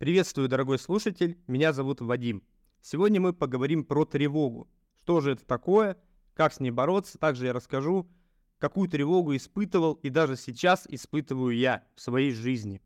[0.00, 2.42] Приветствую, дорогой слушатель, меня зовут Вадим.
[2.80, 4.66] Сегодня мы поговорим про тревогу.
[5.02, 5.98] Что же это такое,
[6.32, 8.08] как с ней бороться, также я расскажу,
[8.56, 12.80] какую тревогу испытывал и даже сейчас испытываю я в своей жизни.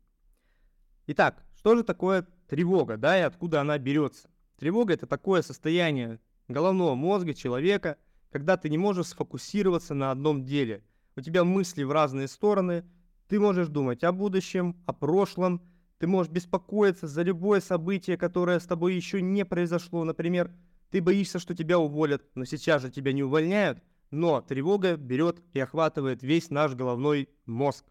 [1.07, 4.29] Итак, что же такое тревога, да, и откуда она берется?
[4.57, 6.19] Тревога это такое состояние
[6.49, 7.97] головного мозга человека,
[8.29, 10.83] когда ты не можешь сфокусироваться на одном деле.
[11.15, 12.83] У тебя мысли в разные стороны,
[13.29, 15.61] ты можешь думать о будущем, о прошлом,
[15.97, 20.03] ты можешь беспокоиться за любое событие, которое с тобой еще не произошло.
[20.03, 20.51] Например,
[20.91, 25.59] ты боишься, что тебя уволят, но сейчас же тебя не увольняют, но тревога берет и
[25.59, 27.85] охватывает весь наш головной мозг.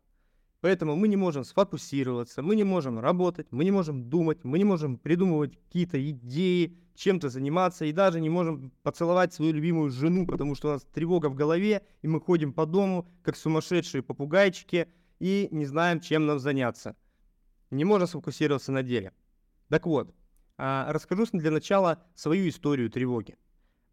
[0.60, 4.64] Поэтому мы не можем сфокусироваться, мы не можем работать, мы не можем думать, мы не
[4.64, 10.54] можем придумывать какие-то идеи, чем-то заниматься и даже не можем поцеловать свою любимую жену, потому
[10.54, 15.48] что у нас тревога в голове, и мы ходим по дому, как сумасшедшие попугайчики, и
[15.50, 16.96] не знаем, чем нам заняться.
[17.70, 19.12] Не можем сфокусироваться на деле.
[19.68, 20.14] Так вот,
[20.56, 23.36] а, расскажу для начала свою историю тревоги.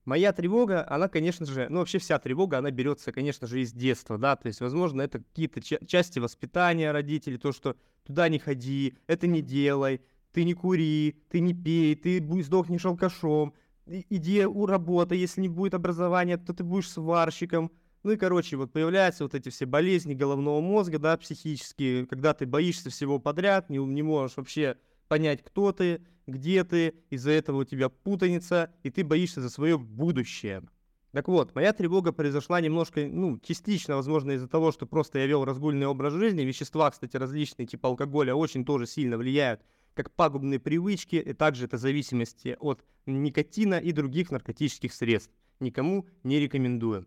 [0.06, 4.18] Моя тревога, она, конечно же, ну вообще вся тревога, она берется, конечно же, из детства,
[4.18, 9.28] да, то есть, возможно, это какие-то части воспитания родителей, то, что туда не ходи, это
[9.28, 10.02] не делай,
[10.34, 13.54] ты не кури, ты не пей, ты сдохнешь алкашом,
[13.86, 17.72] иди у работы, если не будет образования, то ты будешь сварщиком.
[18.04, 22.48] Ну и, короче, вот появляются вот эти все болезни головного мозга, да, психические, когда ты
[22.48, 27.64] боишься всего подряд, не, не можешь вообще понять, кто ты, где ты, из-за этого у
[27.64, 30.64] тебя путаница, и ты боишься за свое будущее.
[31.12, 35.44] Так вот, моя тревога произошла немножко, ну, частично, возможно, из-за того, что просто я вел
[35.44, 36.42] разгульный образ жизни.
[36.44, 39.62] Вещества, кстати, различные, типа алкоголя, очень тоже сильно влияют,
[39.94, 45.34] как пагубные привычки, и также это зависимости от никотина и других наркотических средств.
[45.60, 47.06] Никому не рекомендую.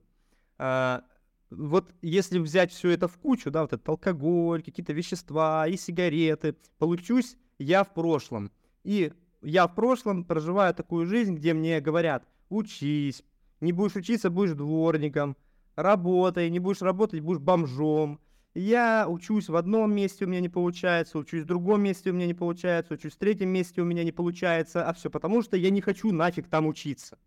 [0.59, 1.05] А,
[1.51, 6.57] вот если взять все это в кучу, да, вот этот алкоголь, какие-то вещества и сигареты,
[6.79, 8.51] получусь я в прошлом.
[8.83, 13.23] И я в прошлом проживаю такую жизнь, где мне говорят, учись,
[13.61, 15.37] не будешь учиться, будешь дворником,
[15.77, 18.21] работай, не будешь работать, будешь бомжом.
[18.55, 22.27] Я учусь в одном месте, у меня не получается, учусь в другом месте, у меня
[22.27, 25.71] не получается, учусь в третьем месте, у меня не получается, а все потому, что я
[25.71, 27.19] не хочу нафиг там учиться.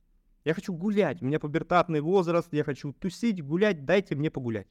[0.47, 4.68] Я хочу гулять, у меня пубертатный возраст, я хочу тусить, гулять, дайте мне погулять.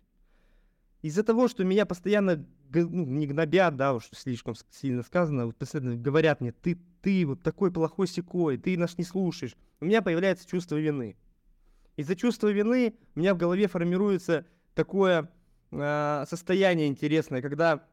[1.02, 5.94] Из-за того, что меня постоянно ну, не гнобят, да, уж слишком сильно сказано, вот постоянно
[5.94, 10.48] говорят мне, ты, ты вот такой плохой секой, ты нас не слушаешь, у меня появляется
[10.48, 11.14] чувство вины.
[11.96, 15.30] Из-за чувства вины у меня в голове формируется такое
[15.72, 17.84] э, состояние интересное, когда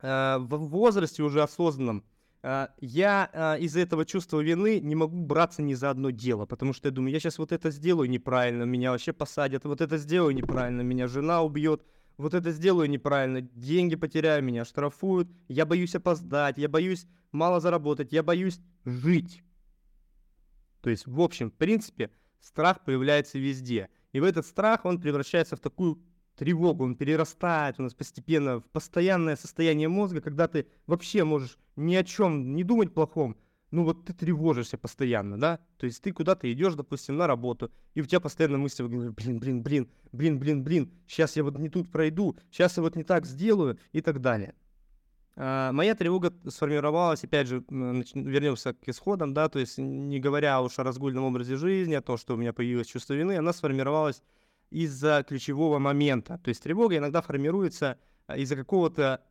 [0.00, 2.04] э, в возрасте уже осознанном
[2.42, 6.88] я э, из-за этого чувства вины не могу браться ни за одно дело, потому что
[6.88, 10.80] я думаю, я сейчас вот это сделаю неправильно, меня вообще посадят, вот это сделаю неправильно,
[10.80, 11.82] меня жена убьет,
[12.16, 18.12] вот это сделаю неправильно, деньги потеряю, меня штрафуют, я боюсь опоздать, я боюсь мало заработать,
[18.12, 19.42] я боюсь жить.
[20.80, 23.90] То есть, в общем, в принципе, страх появляется везде.
[24.12, 26.02] И в этот страх он превращается в такую
[26.36, 31.94] тревогу, он перерастает у нас постепенно в постоянное состояние мозга, когда ты вообще можешь ни
[31.94, 33.36] о чем не думать плохом,
[33.70, 35.60] ну вот ты тревожишься постоянно, да?
[35.76, 39.62] То есть ты куда-то идешь, допустим, на работу, и у тебя постоянно мысли, блин, блин,
[39.62, 43.26] блин, блин, блин, блин, сейчас я вот не тут пройду, сейчас я вот не так
[43.26, 44.54] сделаю и так далее.
[45.36, 50.78] А, моя тревога сформировалась, опять же, вернемся к исходам, да, то есть не говоря уж
[50.78, 54.22] о разгульном образе жизни, о том, что у меня появилось чувство вины, она сформировалась
[54.70, 56.38] из-за ключевого момента.
[56.38, 59.22] То есть тревога иногда формируется а, из-за какого-то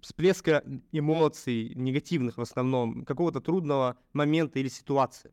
[0.00, 5.32] всплеска эмоций, негативных в основном, какого-то трудного момента или ситуации.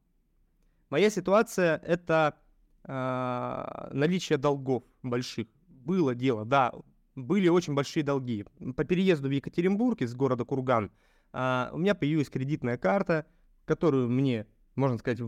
[0.89, 2.35] Моя ситуация– это
[2.83, 5.47] э, наличие долгов больших.
[5.67, 6.71] Было дело, да,
[7.15, 8.45] были очень большие долги.
[8.75, 10.91] По переезду в Екатеринбург из города Курган
[11.33, 13.25] э, у меня появилась кредитная карта,
[13.65, 15.19] которую мне, можно сказать,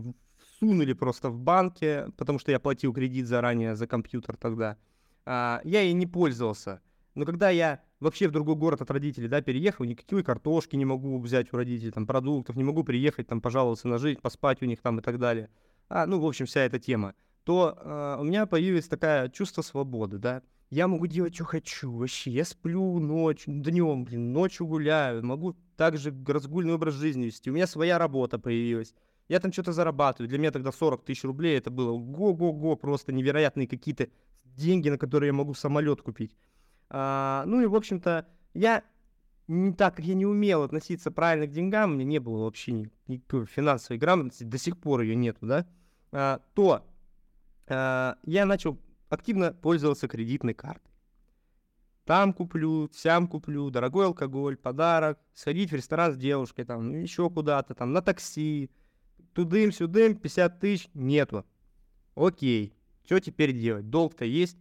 [0.58, 4.76] всунули просто в банке, потому что я платил кредит заранее за компьютер тогда.
[5.24, 6.80] Э, я ей не пользовался.
[7.14, 11.18] Но когда я вообще в другой город от родителей, да, переехал, никакой картошки не могу
[11.18, 14.80] взять у родителей, там, продуктов, не могу приехать, там, пожаловаться на жизнь, поспать у них
[14.80, 15.48] там и так далее.
[15.88, 17.14] А, ну, в общем, вся эта тема.
[17.44, 20.42] То э, у меня появилось такое чувство свободы, да.
[20.70, 22.30] Я могу делать, что хочу, вообще.
[22.30, 27.50] Я сплю ночью, днем, блин, ночью гуляю, могу также разгульный образ жизни вести.
[27.50, 28.92] У меня своя работа появилась.
[29.28, 30.28] Я там что-то зарабатываю.
[30.28, 34.08] Для меня тогда 40 тысяч рублей, это было го-го-го, просто невероятные какие-то
[34.44, 36.36] деньги, на которые я могу самолет купить.
[36.90, 38.82] А, ну и, в общем-то, я
[39.46, 42.72] не так как я не умел относиться правильно к деньгам, у меня не было вообще
[42.72, 45.66] ни, никакой финансовой грамотности, до сих пор ее нету, да,
[46.12, 46.86] а, то
[47.66, 48.78] а, я начал
[49.08, 50.92] активно пользоваться кредитной картой.
[52.04, 57.74] там куплю, сям куплю, дорогой алкоголь, подарок, сходить в ресторан с девушкой, там, еще куда-то,
[57.74, 58.70] там, на такси,
[59.34, 61.44] тудым-сюдым, 50 тысяч, нету.
[62.14, 63.88] Окей, что теперь делать?
[63.88, 64.58] Долг-то есть.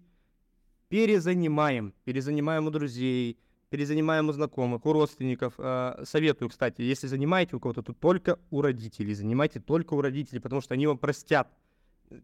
[0.89, 3.37] Перезанимаем, перезанимаем у друзей,
[3.69, 5.55] перезанимаем у знакомых, у родственников.
[5.57, 9.13] Э, советую, кстати, если занимаете у кого-то, то только у родителей.
[9.13, 11.51] Занимайте только у родителей, потому что они вам простят.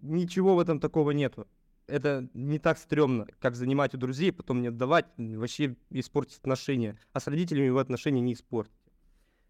[0.01, 1.47] Ничего в этом такого нету.
[1.87, 6.97] Это не так стрёмно, как занимать у друзей, потом не отдавать, вообще испортить отношения.
[7.11, 8.82] А с родителями вы отношения не испортите.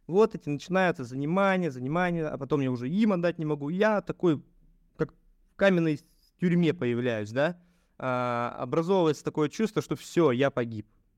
[0.07, 3.69] Вот эти начинаются занимания, занимания, а потом я уже им отдать не могу.
[3.69, 4.44] Я такой,
[4.97, 6.00] как в каменной
[6.39, 7.57] тюрьме появляюсь, да?
[7.97, 10.85] А, образовывается такое чувство, что все, я погиб.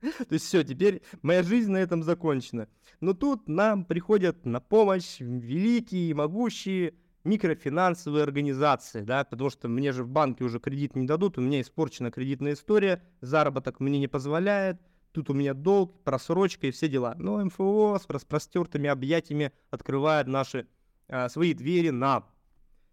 [0.00, 2.68] То есть все, теперь моя жизнь на этом закончена.
[3.00, 6.94] Но тут нам приходят на помощь великие, могущие
[7.24, 11.60] микрофинансовые организации, да, потому что мне же в банке уже кредит не дадут, у меня
[11.60, 14.80] испорчена кредитная история, заработок мне не позволяет,
[15.12, 17.14] тут у меня долг, просрочка и все дела.
[17.18, 20.66] Но МФО с распростертыми объятиями открывает наши
[21.08, 22.26] а, свои двери нам.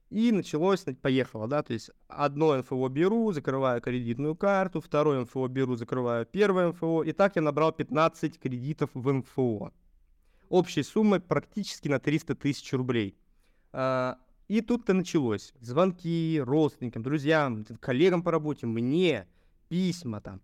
[0.10, 5.76] И началось, поехало, да, то есть одно МФО беру, закрываю кредитную карту, второе МФО беру,
[5.76, 9.74] закрываю первое МФО, и так я набрал 15 кредитов в МФО.
[10.50, 13.18] Общей суммой практически на 300 тысяч рублей.
[13.74, 14.18] А,
[14.48, 15.54] и тут-то началось.
[15.60, 19.28] Звонки родственникам, друзьям, коллегам по работе, мне,
[19.70, 20.40] письма там.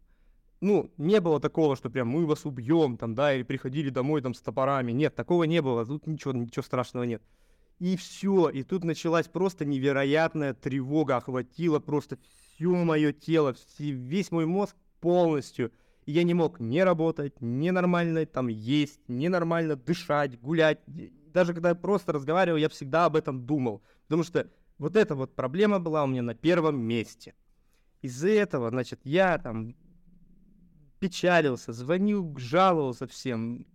[0.62, 4.36] Ну, не было такого, что прям мы вас убьем, там, да, или приходили домой там
[4.36, 4.92] с топорами.
[4.92, 5.86] Нет, такого не было.
[5.86, 7.24] Тут ничего, ничего страшного нет.
[7.80, 8.50] И все.
[8.50, 12.20] И тут началась просто невероятная тревога, охватила просто
[12.56, 15.72] все мое тело, весь мой мозг полностью.
[16.06, 20.80] И я не мог не работать, не нормально там есть, не нормально дышать, гулять.
[21.34, 23.82] Даже когда я просто разговаривал, я всегда об этом думал.
[24.04, 24.48] Потому что
[24.78, 27.34] вот эта вот проблема была у меня на первом месте.
[28.04, 29.76] Из-за этого, значит, я там
[31.02, 33.66] печалился, звонил, жаловался всем,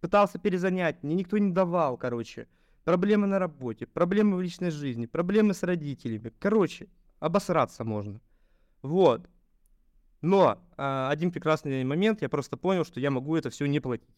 [0.00, 2.48] пытался перезанять, мне никто не давал, короче
[2.88, 6.32] проблемы на работе, проблемы в личной жизни, проблемы с родителями.
[6.38, 6.88] Короче,
[7.20, 8.18] обосраться можно.
[8.80, 9.28] Вот.
[10.22, 14.08] Но а, один прекрасный момент, я просто понял, что я могу это все не платить.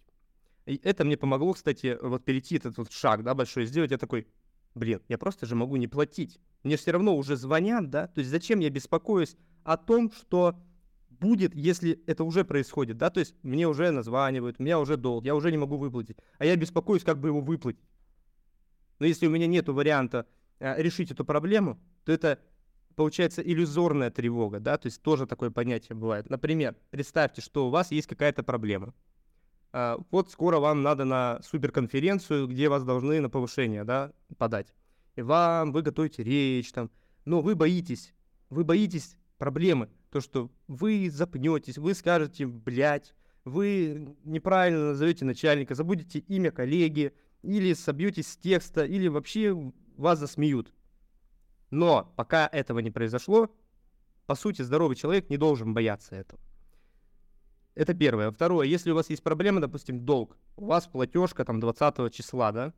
[0.66, 3.90] И это мне помогло, кстати, вот перейти этот вот шаг, да, большой сделать.
[3.90, 4.28] Я такой,
[4.76, 6.38] блин, я просто же могу не платить.
[6.62, 10.54] Мне все равно уже звонят, да, то есть зачем я беспокоюсь о том, что
[11.20, 15.24] будет, если это уже происходит, да, то есть мне уже названивают, у меня уже долг,
[15.24, 17.84] я уже не могу выплатить, а я беспокоюсь, как бы его выплатить.
[18.98, 20.26] Но если у меня нет варианта
[20.58, 22.38] э, решить эту проблему, то это
[22.96, 26.28] получается иллюзорная тревога, да, то есть тоже такое понятие бывает.
[26.30, 28.94] Например, представьте, что у вас есть какая-то проблема.
[29.72, 34.74] А, вот скоро вам надо на суперконференцию, где вас должны на повышение, да, подать.
[35.16, 36.90] И вам, вы готовите речь там,
[37.24, 38.12] но вы боитесь,
[38.48, 43.14] вы боитесь проблемы, то, что вы запнетесь, вы скажете, блядь,
[43.44, 47.12] вы неправильно назовете начальника, забудете имя коллеги,
[47.42, 50.72] или собьетесь с текста, или вообще вас засмеют.
[51.70, 53.50] Но пока этого не произошло,
[54.26, 56.40] по сути, здоровый человек не должен бояться этого.
[57.74, 58.30] Это первое.
[58.30, 62.74] Второе, если у вас есть проблема, допустим, долг, у вас платежка там 20 числа, да,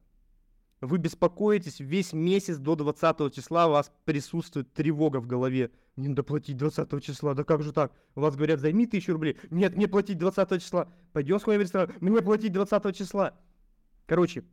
[0.82, 5.70] вы беспокоитесь весь месяц до 20 числа, у вас присутствует тревога в голове.
[5.94, 7.93] Мне надо платить 20 числа, да как же так?
[8.17, 9.38] У вас говорят, займи тысячу рублей.
[9.50, 10.93] Нет, мне платить 20 числа.
[11.12, 13.38] Пойдем с в ресторан, мне платить 20 числа.
[14.06, 14.44] Короче,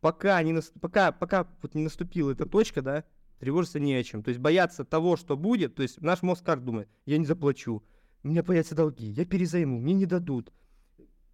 [0.00, 0.72] пока не, нас...
[0.80, 3.04] пока, пока вот не наступила эта точка, да,
[3.40, 4.22] тревожиться не о чем.
[4.22, 7.82] То есть бояться того, что будет, то есть наш мозг как думает, я не заплачу,
[8.22, 10.52] у меня появятся долги, я перезайму, мне не дадут,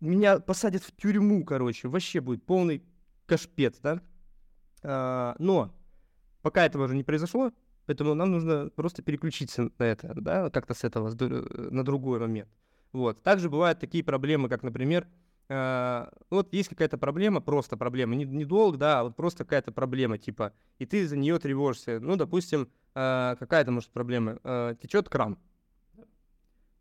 [0.01, 2.83] меня посадят в тюрьму, короче, вообще будет полный
[3.27, 4.01] кашпец, да.
[4.83, 5.73] А, но
[6.43, 7.53] пока этого уже не произошло,
[7.87, 12.49] поэтому нам нужно просто переключиться на это, да, как-то с этого на другой момент.
[12.93, 13.23] Вот.
[13.23, 15.07] Также бывают такие проблемы, как, например,
[15.49, 19.73] э, вот есть какая-то проблема, просто проблема, не, не долг, да, а вот просто какая-то
[19.73, 22.01] проблема, типа, и ты за нее тревожишься.
[22.01, 25.39] Ну, допустим, э, какая-то, может, проблема, э, течет кран.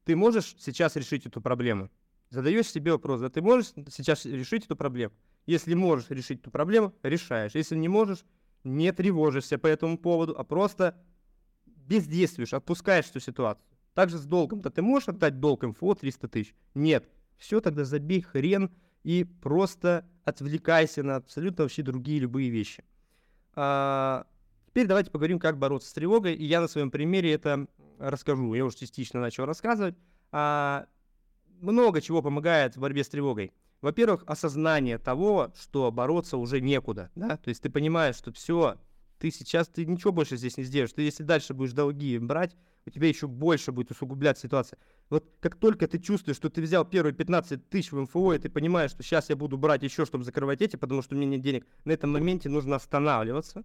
[0.05, 1.91] Ты можешь сейчас решить эту проблему?
[2.31, 5.13] Задаешь себе вопрос, да ты можешь сейчас решить эту проблему?
[5.49, 7.55] Если можешь решить эту проблему, решаешь.
[7.55, 8.23] Если не можешь,
[8.63, 10.95] не тревожишься по этому поводу, а просто
[11.65, 13.65] бездействуешь, отпускаешь эту ситуацию.
[13.93, 16.55] Также с долгом-то ты можешь отдать долг МФО 300 тысяч?
[16.73, 18.69] Нет все тогда забей хрен
[19.03, 22.83] и просто отвлекайся на абсолютно вообще другие любые вещи.
[23.55, 24.27] А,
[24.67, 26.35] теперь давайте поговорим, как бороться с тревогой.
[26.35, 27.65] И я на своем примере это
[27.97, 28.53] расскажу.
[28.53, 29.95] Я уже частично начал рассказывать.
[30.31, 30.85] А,
[31.61, 33.53] много чего помогает в борьбе с тревогой.
[33.81, 37.11] Во-первых, осознание того, что бороться уже некуда.
[37.15, 37.37] Да?
[37.37, 38.77] То есть ты понимаешь, что все,
[39.19, 40.93] ты сейчас, ты ничего больше здесь не сделаешь.
[40.93, 42.55] Ты если дальше будешь долги брать,
[42.85, 44.79] у тебя еще больше будет усугубляться ситуация.
[45.09, 48.49] Вот как только ты чувствуешь, что ты взял первые 15 тысяч в МФО, и ты
[48.49, 51.41] понимаешь, что сейчас я буду брать еще, чтобы закрывать эти, потому что у меня нет
[51.41, 53.63] денег, на этом моменте нужно останавливаться.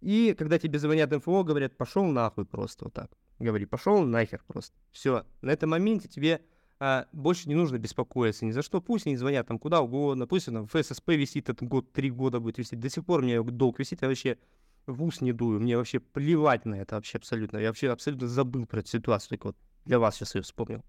[0.00, 3.10] И когда тебе звонят МФО, говорят, пошел нахуй просто вот так.
[3.38, 4.76] Говори, пошел нахер просто.
[4.92, 6.42] Все, на этом моменте тебе
[6.80, 8.80] а, больше не нужно беспокоиться ни за что.
[8.80, 12.40] Пусть они звонят там куда угодно, пусть он в ФССП висит, этот год, три года
[12.40, 12.80] будет висеть.
[12.80, 14.38] До сих пор у меня долг висит, я вообще
[14.86, 15.60] в ус не дую.
[15.60, 17.58] Мне вообще плевать на это вообще абсолютно.
[17.58, 20.82] Я вообще абсолютно забыл про эту ситуацию, только вот для вас сейчас ее вспомнил.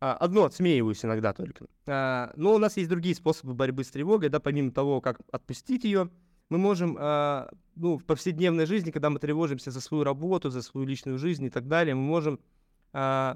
[0.00, 1.66] А, одно, отсмеиваюсь иногда только.
[1.86, 5.82] А, но у нас есть другие способы борьбы с тревогой, да, помимо того, как отпустить
[5.82, 6.08] ее,
[6.50, 10.86] мы можем, а, ну, в повседневной жизни, когда мы тревожимся за свою работу, за свою
[10.86, 12.38] личную жизнь и так далее, мы можем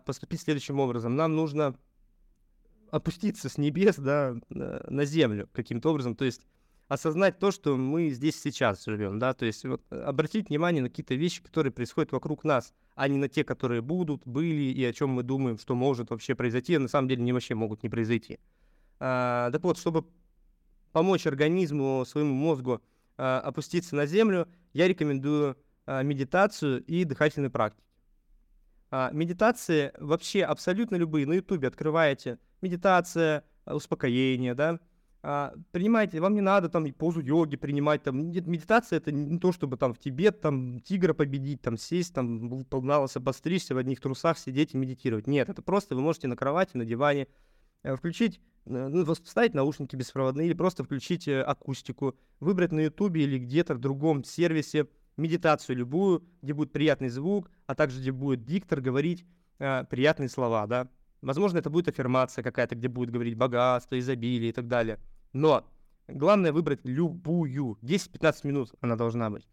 [0.05, 1.15] поступить следующим образом.
[1.15, 1.75] Нам нужно
[2.91, 6.43] опуститься с небес да, на землю каким-то образом, то есть
[6.89, 11.15] осознать то, что мы здесь сейчас живем, да, то есть вот, обратить внимание на какие-то
[11.15, 15.11] вещи, которые происходят вокруг нас, а не на те, которые будут, были и о чем
[15.11, 18.39] мы думаем, что может вообще произойти, а на самом деле не вообще могут не произойти.
[19.01, 20.05] А, так вот, чтобы
[20.93, 22.83] помочь организму, своему мозгу
[23.17, 27.83] а, опуститься на землю, я рекомендую а, медитацию и дыхательные практики.
[28.95, 31.27] А, медитации вообще абсолютно любые.
[31.27, 34.81] На ютубе открываете медитация, а, успокоение, да,
[35.23, 39.51] а, принимайте, вам не надо там позу йоги принимать, там, нет, медитация это не то,
[39.51, 43.99] чтобы там в Тибет, там, тигра победить, там, сесть, там, на лос обостришься, в одних
[43.99, 45.27] трусах сидеть и медитировать.
[45.27, 47.29] Нет, это просто вы можете на кровати, на диване
[47.85, 53.23] э, включить, э, ну, вставить наушники беспроводные или просто включить э, акустику, выбрать на ютубе
[53.23, 58.45] или где-то в другом сервисе медитацию любую, где будет приятный звук, а также где будет
[58.45, 59.25] диктор говорить
[59.59, 60.89] э, приятные слова, да.
[61.21, 64.99] Возможно, это будет аффирмация какая-то, где будет говорить богатство, изобилие и так далее.
[65.33, 65.65] Но
[66.09, 67.79] главное выбрать любую.
[67.83, 69.47] 10-15 минут она должна быть.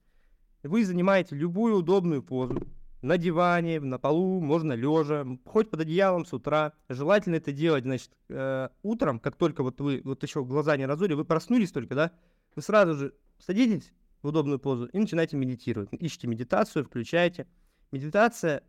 [0.63, 2.59] Вы занимаете любую удобную позу.
[3.01, 6.73] На диване, на полу, можно лежа, хоть под одеялом с утра.
[6.89, 11.13] Желательно это делать, значит, э, утром, как только вот вы вот еще глаза не разули,
[11.13, 12.11] вы проснулись только, да,
[12.55, 15.89] вы сразу же садитесь, в удобную позу и начинайте медитировать.
[15.91, 17.47] Ищите медитацию, включайте.
[17.91, 18.63] Медитация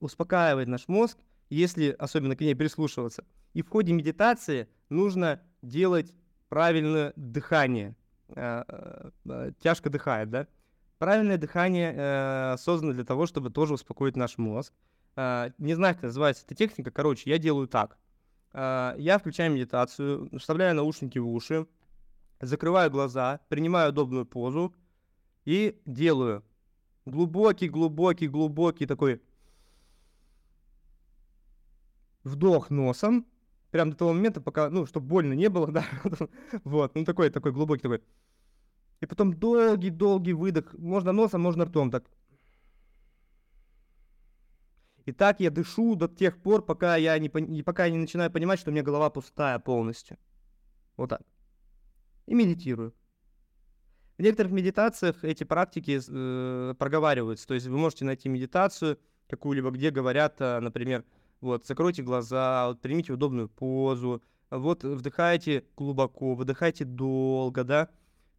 [0.00, 1.18] успокаивает наш мозг,
[1.50, 3.24] если особенно к ней прислушиваться.
[3.54, 6.12] И в ходе медитации нужно делать
[6.48, 7.96] правильное дыхание.
[8.28, 10.46] Э, э, э, тяжко дыхает, да?
[10.98, 14.72] Правильное дыхание создано для того, чтобы тоже успокоить наш мозг.
[15.14, 16.90] Не знаю, как называется эта техника.
[16.90, 17.98] Короче, я делаю так.
[18.54, 21.66] Я включаю медитацию, вставляю наушники в уши,
[22.40, 24.74] закрываю глаза, принимаю удобную позу,
[25.46, 26.44] и делаю
[27.06, 29.22] глубокий, глубокий, глубокий такой
[32.24, 33.26] вдох носом,
[33.70, 35.84] прям до того момента, пока, ну, чтобы больно не было, да,
[36.64, 38.02] вот, ну, такой, такой глубокий такой.
[39.00, 42.04] И потом долгий-долгий выдох, можно носом, можно ртом, так.
[45.04, 47.28] И так я дышу до тех пор, пока я не,
[47.62, 50.18] пока я не начинаю понимать, что у меня голова пустая полностью.
[50.96, 51.22] Вот так.
[52.26, 52.92] И медитирую.
[54.18, 57.46] В некоторых медитациях эти практики э, проговариваются.
[57.46, 61.04] То есть вы можете найти медитацию какую-либо, где говорят, э, например,
[61.40, 67.90] вот, закройте глаза, вот, примите удобную позу, вот, вдыхайте глубоко, выдыхайте долго, да,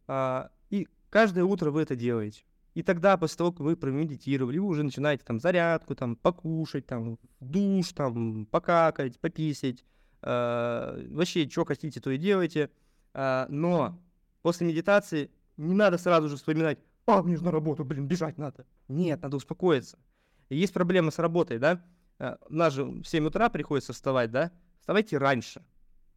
[0.06, 2.42] а, и каждое утро вы это делаете.
[2.74, 7.18] И тогда, после того, как вы промедитировали, вы уже начинаете там зарядку, там, покушать, там,
[7.40, 9.84] душ, там, покакать, пописать,
[10.22, 12.70] э, вообще, что хотите, то и делайте.
[13.14, 13.98] Э, но
[14.42, 18.66] после медитации не надо сразу же вспоминать, а, мне же на работу, блин, бежать надо.
[18.88, 19.98] Нет, надо успокоиться.
[20.50, 21.84] Есть проблема с работой, да?
[22.18, 24.52] Э, у нас же в 7 утра приходится вставать, да?
[24.80, 25.64] Вставайте раньше.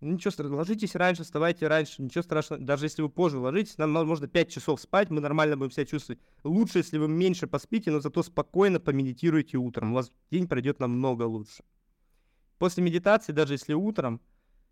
[0.01, 2.61] Ничего страшного, ложитесь раньше, вставайте раньше, ничего страшного.
[2.61, 6.19] Даже если вы позже ложитесь, нам можно 5 часов спать, мы нормально будем себя чувствовать.
[6.43, 9.91] Лучше, если вы меньше поспите, но зато спокойно помедитируйте утром.
[9.91, 11.63] У вас день пройдет намного лучше.
[12.57, 14.21] После медитации, даже если утром,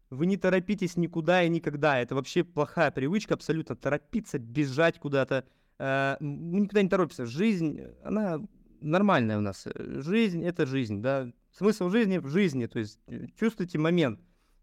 [0.10, 2.00] вы не торопитесь никуда и никогда.
[2.00, 3.76] Это вообще плохая привычка абсолютно.
[3.76, 5.46] Торопиться, бежать куда-то.
[5.78, 7.26] Э, мы никуда не торопимся.
[7.26, 8.40] Жизнь, она
[8.82, 9.68] нормальная у нас.
[9.76, 11.32] Жизнь— это жизнь, да.
[11.52, 12.66] Смысл жизни в жизни.
[12.66, 14.20] То есть э, чувствуйте момент.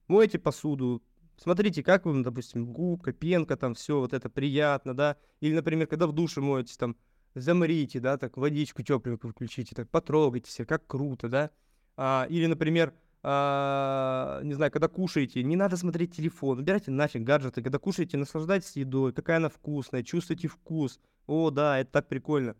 [0.09, 1.03] Мойте посуду,
[1.37, 5.17] смотрите, как вы, допустим, губка, пенка, там все вот это приятно, да.
[5.41, 6.97] Или, например, когда в душе моетесь, там,
[7.35, 11.50] замрите, да, так водичку тепленькую включите, так потрогайте себя, как круто, да.
[11.97, 12.95] А, или, например,
[13.28, 18.76] а, не знаю, когда кушаете, не надо смотреть телефон, убирайте нафиг гаджеты, когда кушаете, наслаждайтесь
[18.76, 22.54] едой, какая она вкусная, чувствуйте вкус, о, да, это так прикольно.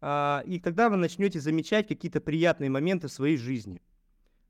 [0.00, 3.82] А, и тогда вы начнете замечать какие-то приятные моменты в своей жизни.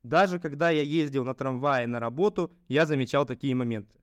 [0.02, 3.96] Даже когда я ездил на трамвае на работу, я замечал такие моменты.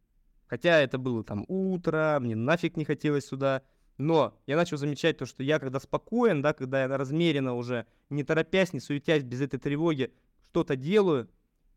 [0.47, 3.61] Хотя это было там утро, мне нафиг не хотелось сюда
[3.99, 8.23] Но я начал замечать то, что я когда спокоен, да, когда я размеренно уже, не
[8.23, 10.11] торопясь, не суетясь, без этой тревоги,
[10.49, 11.29] что-то делаю,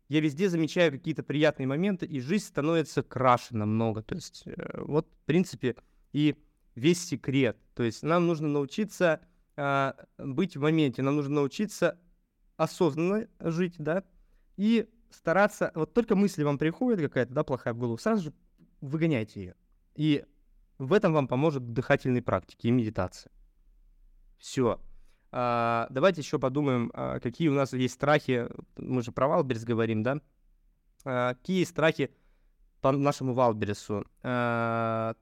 [0.09, 4.03] я везде замечаю какие-то приятные моменты, и жизнь становится краше намного.
[4.03, 5.75] То есть э, вот, в принципе,
[6.11, 6.35] и
[6.75, 7.57] весь секрет.
[7.73, 9.21] То есть нам нужно научиться
[9.55, 11.99] э, быть в моменте, нам нужно научиться
[12.57, 14.03] осознанно жить, да,
[14.57, 18.33] и стараться, вот только мысли вам приходит какая-то, да, плохая в голову, сразу же
[18.81, 19.55] выгоняйте ее.
[19.95, 20.25] И
[20.77, 23.31] в этом вам поможет дыхательные практики и медитация.
[24.37, 24.79] Все.
[25.35, 28.47] А, давайте еще подумаем, а, какие у нас есть страхи.
[28.77, 30.21] Мы же про Wildberries говорим, да?
[31.05, 32.11] А, какие страхи
[32.81, 34.05] по нашему Wildberries у?
[34.21, 35.15] А,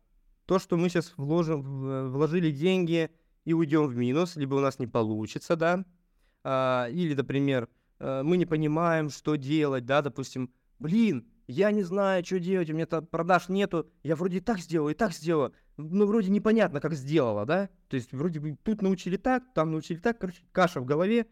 [0.46, 3.10] то, что мы сейчас вложим, вложили деньги
[3.46, 5.86] и уйдем в минус, либо у нас не получится, да?
[6.90, 12.40] Или, например, а, мы не понимаем, что делать, да, допустим, блин, я не знаю, что
[12.40, 16.06] делать, у меня там продаж нету, я вроде и так сделал, и так сделал, ну,
[16.06, 17.70] вроде непонятно, как сделала, да?
[17.90, 21.28] То есть, вроде бы тут научили так, там научили так, короче, каша в голове,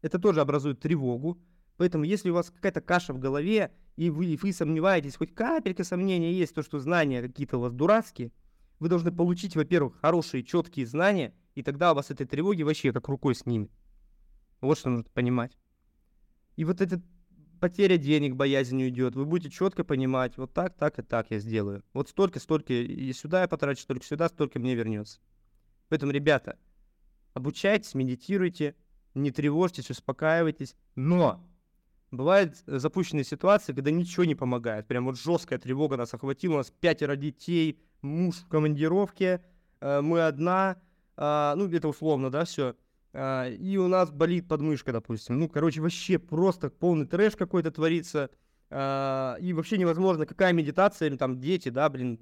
[0.00, 1.40] это тоже образует тревогу,
[1.76, 6.32] поэтому если у вас какая-то каша в голове, и вы, вы сомневаетесь, хоть капелька сомнения
[6.32, 8.32] есть, то, что знания какие-то у вас дурацкие,
[8.78, 13.08] вы должны получить, во-первых, хорошие, четкие знания, и тогда у вас этой тревоги вообще как
[13.08, 13.72] рукой снимет.
[14.60, 15.58] Вот что нужно понимать.
[16.54, 17.02] И вот этот
[17.58, 19.14] потеря денег, боязнь уйдет.
[19.14, 21.84] Вы будете четко понимать, вот так, так и так я сделаю.
[21.92, 25.20] Вот столько, столько и сюда я потрачу, столько сюда, столько мне вернется.
[25.88, 26.58] Поэтому, ребята,
[27.34, 28.74] обучайтесь, медитируйте,
[29.14, 30.74] не тревожьтесь, успокаивайтесь.
[30.94, 31.44] Но
[32.10, 34.86] бывают запущенные ситуации, когда ничего не помогает.
[34.86, 39.42] Прям вот жесткая тревога нас охватила, у нас пятеро детей, муж в командировке,
[39.80, 40.80] э, мы одна,
[41.16, 42.76] а, ну это условно, да, все
[43.20, 45.40] а, и у нас болит подмышка, допустим.
[45.40, 48.30] Ну, короче, вообще просто полный трэш какой-то творится,
[48.70, 52.20] а, и вообще невозможно, какая медитация, или там дети, да, блин,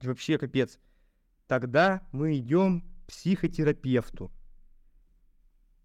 [0.00, 0.78] вообще капец.
[1.48, 4.30] Тогда мы идем к психотерапевту.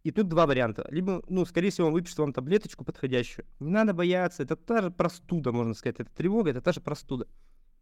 [0.04, 0.88] И тут два варианта.
[0.92, 3.46] Либо, ну, скорее всего, он выпишет вам таблеточку подходящую.
[3.60, 6.00] Не надо бояться, это та же простуда, можно сказать.
[6.00, 7.28] Это тревога, это та же простуда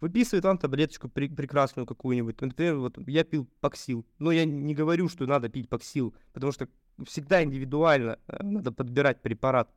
[0.01, 2.39] выписывает вам таблеточку при, прекрасную какую-нибудь.
[2.41, 4.05] Например, вот я пил паксил.
[4.19, 6.67] Но я не говорю, что надо пить паксил, потому что
[7.05, 9.69] всегда индивидуально э, надо подбирать препарат.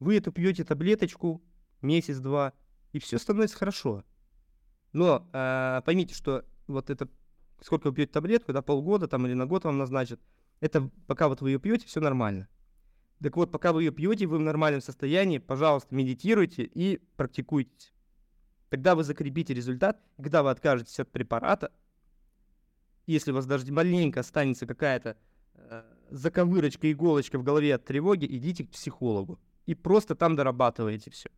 [0.00, 1.42] Вы эту пьете таблеточку
[1.82, 2.52] месяц-два,
[2.92, 4.04] и все становится хорошо.
[4.92, 7.08] Но э, поймите, что вот это
[7.60, 10.20] сколько вы пьете таблетку, да, полгода там или на год вам назначат,
[10.60, 12.48] это пока вот вы ее пьете, все нормально.
[13.22, 17.92] Так вот, пока вы ее пьете, вы в нормальном состоянии, пожалуйста, медитируйте и практикуйтесь.
[18.68, 21.72] Тогда вы закрепите результат, когда вы откажетесь от препарата,
[23.06, 25.16] если у вас даже маленько останется какая-то
[25.54, 29.40] э, заковырочка, иголочка в голове от тревоги, идите к психологу.
[29.64, 31.30] И просто там дорабатываете все.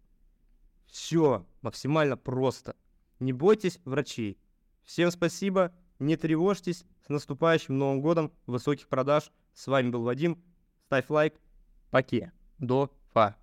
[0.86, 2.74] Все максимально просто.
[3.20, 4.38] Не бойтесь врачей.
[4.82, 6.84] Всем спасибо, не тревожьтесь.
[7.06, 9.30] С наступающим Новым годом, высоких продаж.
[9.54, 10.42] С вами был Вадим.
[10.86, 11.40] Ставь лайк.
[11.90, 12.32] Паке.
[12.58, 13.39] До фа.